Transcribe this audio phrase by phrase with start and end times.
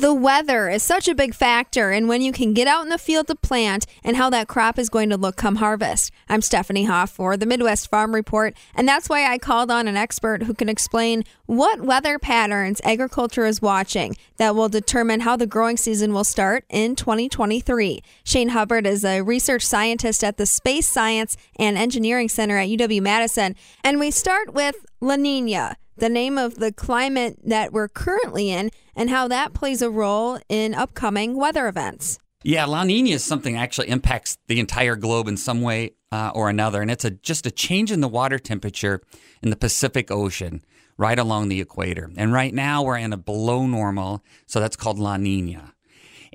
[0.00, 2.98] The weather is such a big factor in when you can get out in the
[2.98, 6.12] field to plant and how that crop is going to look come harvest.
[6.28, 9.96] I'm Stephanie Hoff for the Midwest Farm Report, and that's why I called on an
[9.96, 15.48] expert who can explain what weather patterns agriculture is watching that will determine how the
[15.48, 18.00] growing season will start in 2023.
[18.22, 23.02] Shane Hubbard is a research scientist at the Space Science and Engineering Center at UW
[23.02, 28.50] Madison, and we start with La Nina the name of the climate that we're currently
[28.50, 32.18] in, and how that plays a role in upcoming weather events.
[32.42, 36.30] Yeah, La Nina is something that actually impacts the entire globe in some way uh,
[36.34, 39.02] or another, and it's a just a change in the water temperature
[39.42, 40.62] in the Pacific Ocean
[40.96, 42.10] right along the equator.
[42.16, 45.74] And right now we're in a below normal, so that's called La Nina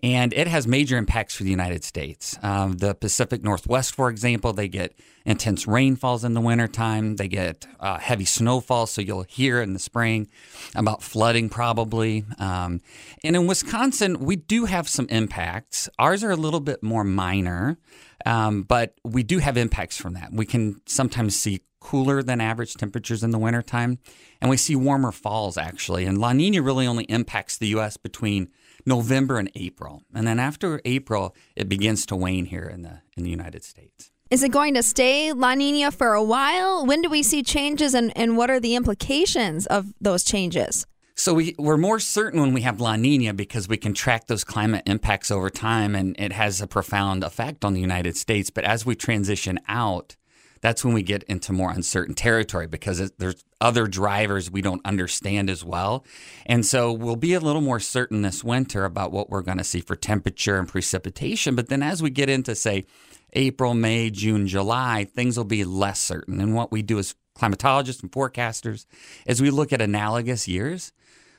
[0.04, 2.38] and it has major impacts for the United States.
[2.44, 4.94] Um, the Pacific Northwest, for example, they get
[5.26, 7.16] intense rainfalls in the wintertime.
[7.16, 10.28] They get uh, heavy snowfall, so you'll hear in the spring
[10.76, 12.26] about flooding probably.
[12.38, 12.82] Um,
[13.24, 15.88] and in Wisconsin, we do have some impacts.
[15.98, 17.78] Ours are a little bit more minor,
[18.26, 20.32] um, but we do have impacts from that.
[20.32, 24.00] We can sometimes see cooler than average temperatures in the wintertime,
[24.42, 26.06] and we see warmer falls actually.
[26.06, 27.98] And La Nina really only impacts the U.S.
[27.98, 28.50] between
[28.86, 30.04] November and April.
[30.14, 34.12] And then after April, it begins to wane here in the in the United States.
[34.32, 36.86] Is it going to stay La Nina for a while?
[36.88, 40.88] When do we see changes and, and what are the implications of those changes?
[41.16, 44.44] So we, we're more certain when we have La Nina because we can track those
[44.44, 48.50] climate impacts over time and it has a profound effect on the United States.
[48.50, 50.16] But as we transition out,
[50.62, 55.50] that's when we get into more uncertain territory because there's other drivers we don't understand
[55.50, 56.06] as well.
[56.46, 59.64] And so we'll be a little more certain this winter about what we're going to
[59.64, 61.54] see for temperature and precipitation.
[61.56, 62.86] But then as we get into, say,
[63.34, 66.40] April, May, June, July, things will be less certain.
[66.40, 68.86] And what we do as climatologists and forecasters
[69.28, 70.94] is we look at analogous years.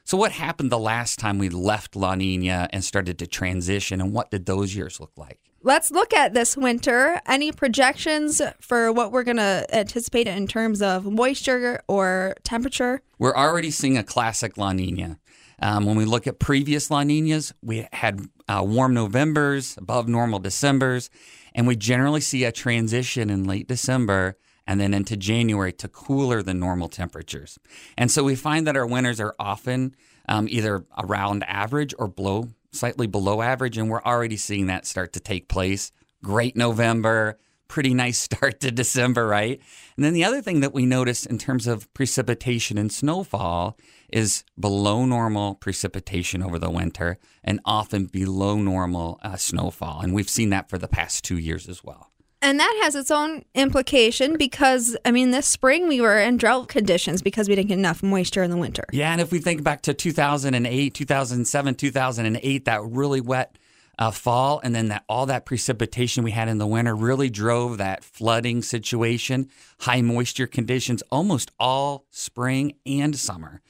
[0.07, 4.13] So, what happened the last time we left La Nina and started to transition, and
[4.13, 5.41] what did those years look like?
[5.63, 7.23] Let's look at this winter.
[7.27, 13.01] Any projections for what we're going to anticipate in terms of moisture or temperature?
[13.19, 15.19] We're already seeing a classic La Nina.
[15.63, 20.39] Um, when we look at previous La Ninas, we had uh, warm Novembers, above normal
[20.39, 21.09] Decembers,
[21.55, 26.43] and we generally see a transition in late December and then into January to cooler
[26.43, 27.59] than normal temperatures.
[27.99, 29.95] And so we find that our winters are often
[30.29, 35.13] um, either around average or below slightly below average, and we're already seeing that start
[35.15, 35.93] to take place.
[36.23, 37.39] Great November,
[37.69, 39.61] pretty nice start to December, right?
[39.97, 43.79] And then the other thing that we notice in terms of precipitation and snowfall
[44.11, 50.01] is below normal precipitation over the winter and often below normal uh, snowfall.
[50.01, 52.11] And we've seen that for the past two years as well.
[52.45, 56.69] And that has its own implication because, I mean, this spring we were in drought
[56.69, 58.85] conditions because we didn't get enough moisture in the winter.
[58.93, 63.57] Yeah, and if we think back to 2008, 2007, 2008, that really wet
[63.99, 67.79] uh, fall, and then that all that precipitation we had in the winter really drove
[67.79, 69.49] that flooding situation,
[69.81, 73.61] high moisture conditions, almost all spring and summer.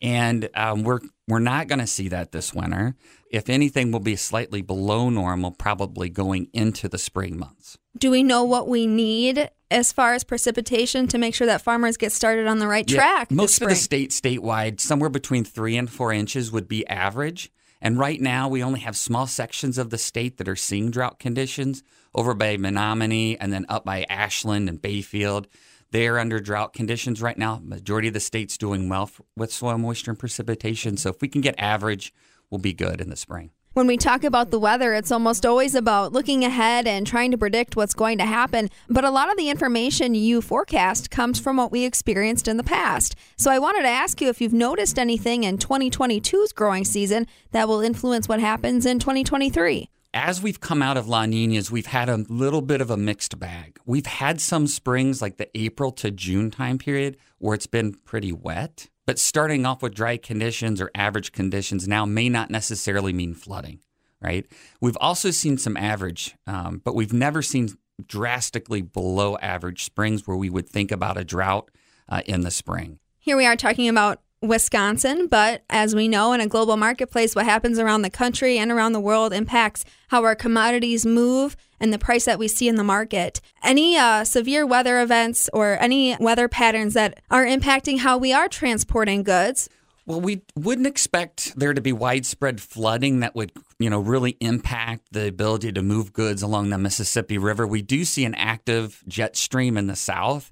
[0.00, 2.94] And um, we're we're not going to see that this winter.
[3.30, 7.78] If anything, we'll be slightly below normal, probably going into the spring months.
[7.96, 11.96] Do we know what we need as far as precipitation to make sure that farmers
[11.96, 13.30] get started on the right yeah, track?
[13.30, 17.50] Most of the state statewide, somewhere between three and four inches would be average.
[17.84, 21.18] And right now, we only have small sections of the state that are seeing drought
[21.18, 21.82] conditions
[22.14, 25.48] over by Menominee and then up by Ashland and Bayfield.
[25.90, 27.60] They're under drought conditions right now.
[27.62, 30.96] Majority of the state's doing well with soil moisture and precipitation.
[30.96, 32.14] So if we can get average,
[32.50, 33.50] we'll be good in the spring.
[33.74, 37.38] When we talk about the weather, it's almost always about looking ahead and trying to
[37.38, 38.68] predict what's going to happen.
[38.90, 42.64] But a lot of the information you forecast comes from what we experienced in the
[42.64, 43.14] past.
[43.38, 47.66] So I wanted to ask you if you've noticed anything in 2022's growing season that
[47.66, 52.10] will influence what happens in 2023 as we've come out of La Ninas, we've had
[52.10, 53.78] a little bit of a mixed bag.
[53.86, 58.30] We've had some springs like the April to June time period where it's been pretty
[58.30, 63.34] wet, but starting off with dry conditions or average conditions now may not necessarily mean
[63.34, 63.80] flooding,
[64.20, 64.46] right?
[64.80, 67.70] We've also seen some average, um, but we've never seen
[68.06, 71.70] drastically below average springs where we would think about a drought
[72.08, 72.98] uh, in the spring.
[73.18, 77.44] Here we are talking about Wisconsin, but as we know in a global marketplace, what
[77.44, 81.98] happens around the country and around the world impacts how our commodities move and the
[81.98, 83.40] price that we see in the market.
[83.62, 88.48] Any uh, severe weather events or any weather patterns that are impacting how we are
[88.48, 89.68] transporting goods
[90.06, 95.12] Well, we wouldn't expect there to be widespread flooding that would, you know, really impact
[95.12, 97.66] the ability to move goods along the Mississippi River.
[97.66, 100.50] We do see an active jet stream in the south,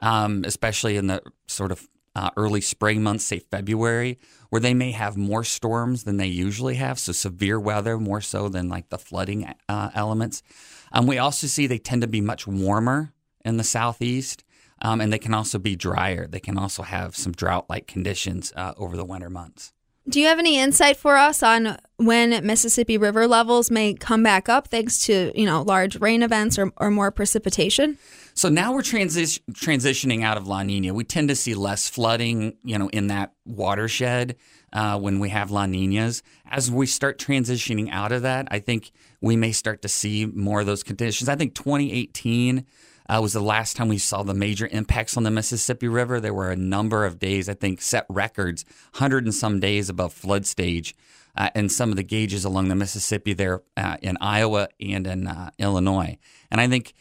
[0.00, 4.18] um, especially in the sort of uh, early spring months, say February,
[4.50, 6.98] where they may have more storms than they usually have.
[6.98, 10.42] So severe weather, more so than like the flooding uh, elements.
[10.92, 13.12] Um, we also see they tend to be much warmer
[13.44, 14.44] in the southeast.
[14.84, 16.26] Um, and they can also be drier.
[16.26, 19.72] They can also have some drought like conditions uh, over the winter months.
[20.08, 24.48] Do you have any insight for us on when Mississippi River levels may come back
[24.48, 27.98] up thanks to, you know, large rain events or, or more precipitation?
[28.34, 30.92] So now we're transi- transitioning out of La Nina.
[30.92, 34.36] We tend to see less flooding, you know, in that watershed
[34.72, 36.24] uh, when we have La Ninas.
[36.50, 38.90] As we start transitioning out of that, I think
[39.20, 41.28] we may start to see more of those conditions.
[41.28, 42.66] I think 2018
[43.12, 46.18] uh, was the last time we saw the major impacts on the Mississippi River.
[46.18, 48.64] There were a number of days, I think, set records,
[48.94, 50.94] hundred and some days above flood stage,
[51.36, 55.26] uh, and some of the gauges along the Mississippi there uh, in Iowa and in
[55.26, 56.16] uh, Illinois.
[56.50, 56.94] And I think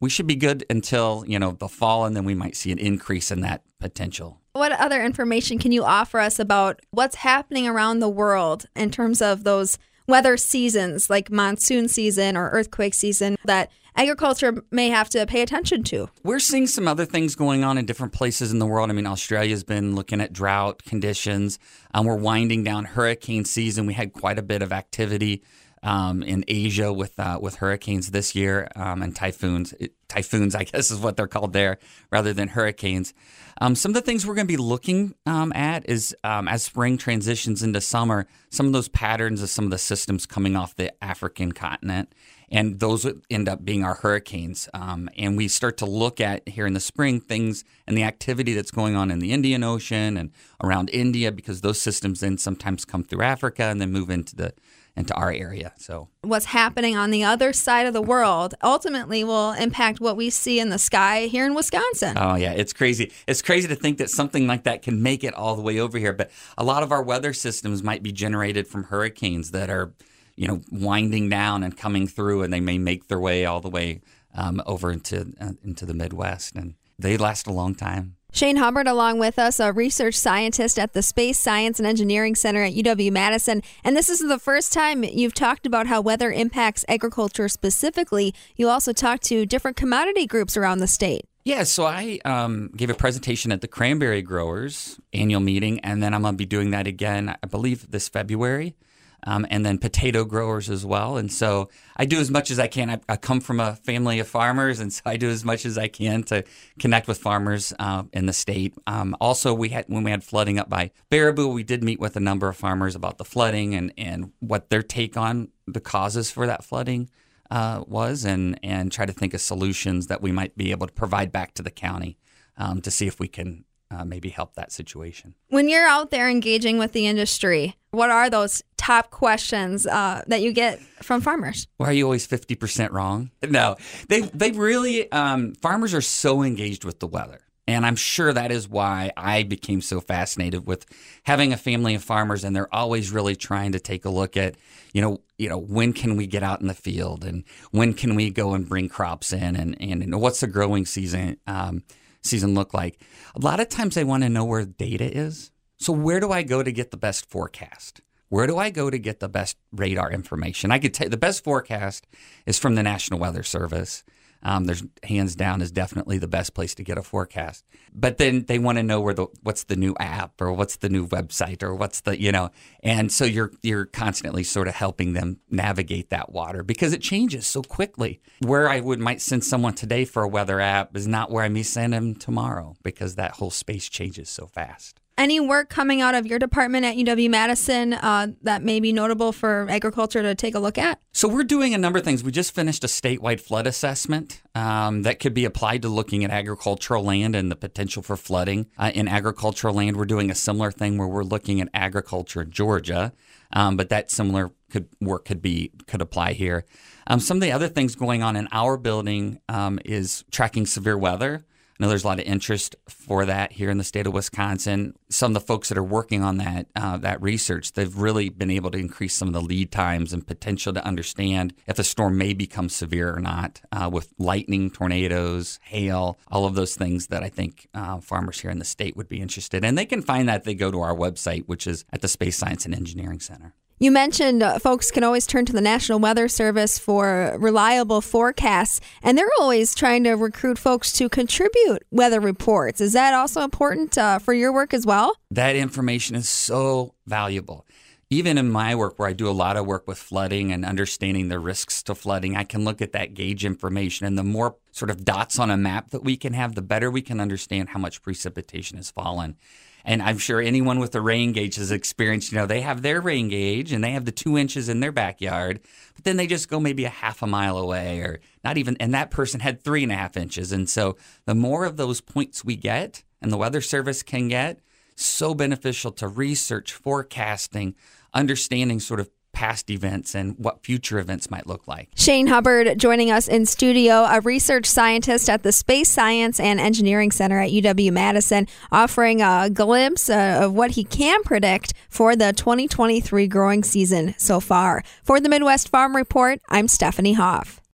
[0.00, 2.78] we should be good until you know the fall, and then we might see an
[2.78, 4.40] increase in that potential.
[4.54, 9.22] What other information can you offer us about what's happening around the world in terms
[9.22, 15.26] of those weather seasons, like monsoon season or earthquake season, that agriculture may have to
[15.26, 16.08] pay attention to.
[16.22, 18.90] We're seeing some other things going on in different places in the world.
[18.90, 21.58] I mean, Australia's been looking at drought conditions.
[21.92, 23.86] Um, we're winding down hurricane season.
[23.86, 25.42] We had quite a bit of activity
[25.84, 29.74] um, in Asia with uh, with hurricanes this year um, and typhoons.
[30.08, 31.78] Typhoons, I guess, is what they're called there,
[32.10, 33.14] rather than hurricanes.
[33.60, 36.64] Um, some of the things we're going to be looking um, at is um, as
[36.64, 40.74] spring transitions into summer, some of those patterns of some of the systems coming off
[40.74, 42.12] the African continent
[42.50, 44.68] and those end up being our hurricanes.
[44.74, 48.54] Um, and we start to look at here in the spring things and the activity
[48.54, 50.30] that's going on in the Indian Ocean and
[50.62, 54.52] around India, because those systems then sometimes come through Africa and then move into the
[54.96, 55.72] into our area.
[55.76, 60.30] So what's happening on the other side of the world ultimately will impact what we
[60.30, 62.16] see in the sky here in Wisconsin.
[62.16, 63.10] Oh yeah, it's crazy.
[63.26, 65.98] It's crazy to think that something like that can make it all the way over
[65.98, 69.92] here, but a lot of our weather systems might be generated from hurricanes that are
[70.36, 73.70] you know, winding down and coming through, and they may make their way all the
[73.70, 74.00] way
[74.34, 78.16] um, over into uh, into the Midwest, and they last a long time.
[78.34, 82.64] Shane Hubbard, along with us, a research scientist at the Space Science and Engineering Center
[82.64, 83.62] at UW Madison.
[83.84, 88.34] And this is the first time you've talked about how weather impacts agriculture specifically.
[88.56, 91.26] You also talked to different commodity groups around the state.
[91.44, 96.12] Yeah, so I um, gave a presentation at the Cranberry Growers annual meeting, and then
[96.12, 98.74] I'm going to be doing that again, I believe, this February
[99.24, 101.16] um, and then potato growers as well.
[101.16, 102.90] And so I do as much as I can.
[102.90, 105.78] I, I, come from a family of farmers, and so I do as much as
[105.78, 106.44] I can to
[106.78, 108.74] connect with farmers uh, in the state.
[108.86, 112.16] Um, also, we had when we had flooding up by Baraboo, we did meet with
[112.16, 116.30] a number of farmers about the flooding and and what their take on the causes
[116.30, 117.10] for that flooding.
[117.50, 120.92] Uh, was and and try to think of solutions that we might be able to
[120.92, 122.16] provide back to the county
[122.56, 125.34] um, to see if we can uh, maybe help that situation.
[125.48, 130.42] When you're out there engaging with the industry, what are those top questions uh, that
[130.42, 131.66] you get from farmers?
[131.78, 133.30] Why are you always 50% wrong?
[133.48, 133.76] No,
[134.08, 137.40] they, they really, um, farmers are so engaged with the weather.
[137.66, 140.84] And I'm sure that is why I became so fascinated with
[141.22, 144.56] having a family of farmers, and they're always really trying to take a look at,
[144.92, 148.16] you know, you know, when can we get out in the field, and when can
[148.16, 151.82] we go and bring crops in, and and, and what's the growing season um,
[152.20, 153.00] season look like?
[153.34, 155.50] A lot of times they want to know where data is.
[155.78, 158.02] So, where do I go to get the best forecast?
[158.34, 160.72] Where do I go to get the best radar information?
[160.72, 162.04] I could tell the best forecast
[162.46, 164.02] is from the National Weather Service.
[164.42, 167.64] Um, there's hands down is definitely the best place to get a forecast.
[167.94, 170.88] But then they want to know where the what's the new app or what's the
[170.88, 172.50] new website or what's the you know,
[172.82, 177.46] and so you're you're constantly sort of helping them navigate that water because it changes
[177.46, 178.20] so quickly.
[178.40, 181.48] Where I would might send someone today for a weather app is not where I
[181.48, 185.00] may send them tomorrow because that whole space changes so fast.
[185.16, 189.30] Any work coming out of your department at UW Madison uh, that may be notable
[189.30, 190.98] for agriculture to take a look at?
[191.12, 192.24] So, we're doing a number of things.
[192.24, 196.32] We just finished a statewide flood assessment um, that could be applied to looking at
[196.32, 199.96] agricultural land and the potential for flooding uh, in agricultural land.
[199.96, 203.12] We're doing a similar thing where we're looking at agriculture in Georgia,
[203.52, 206.64] um, but that similar could work could be could apply here.
[207.06, 210.98] Um, some of the other things going on in our building um, is tracking severe
[210.98, 211.44] weather.
[211.74, 214.94] I know there's a lot of interest for that here in the state of Wisconsin.
[215.10, 218.50] Some of the folks that are working on that uh, that research, they've really been
[218.50, 222.16] able to increase some of the lead times and potential to understand if a storm
[222.16, 227.24] may become severe or not uh, with lightning, tornadoes, hail, all of those things that
[227.24, 229.64] I think uh, farmers here in the state would be interested in.
[229.64, 232.36] And they can find that they go to our website, which is at the Space
[232.36, 233.54] Science and Engineering Center.
[233.80, 238.80] You mentioned uh, folks can always turn to the National Weather Service for reliable forecasts,
[239.02, 242.80] and they're always trying to recruit folks to contribute weather reports.
[242.80, 245.16] Is that also important uh, for your work as well?
[245.32, 247.66] That information is so valuable.
[248.10, 251.28] Even in my work, where I do a lot of work with flooding and understanding
[251.28, 254.06] the risks to flooding, I can look at that gauge information.
[254.06, 256.92] And the more sort of dots on a map that we can have, the better
[256.92, 259.36] we can understand how much precipitation has fallen.
[259.84, 263.00] And I'm sure anyone with a rain gauge has experienced, you know, they have their
[263.00, 265.60] rain gauge and they have the two inches in their backyard,
[265.94, 268.94] but then they just go maybe a half a mile away or not even, and
[268.94, 270.52] that person had three and a half inches.
[270.52, 274.60] And so the more of those points we get and the Weather Service can get,
[274.96, 277.74] so beneficial to research, forecasting,
[278.12, 281.88] understanding sort of past events and what future events might look like.
[281.94, 287.10] Shane Hubbard joining us in studio, a research scientist at the Space Science and Engineering
[287.10, 292.32] Center at UW Madison, offering a glimpse uh, of what he can predict for the
[292.32, 294.82] 2023 growing season so far.
[295.02, 297.63] For the Midwest Farm Report, I'm Stephanie Hoff.